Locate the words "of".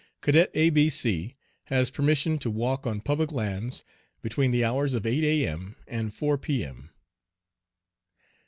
4.95-5.05